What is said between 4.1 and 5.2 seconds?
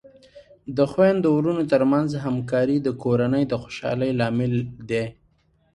لامل دی.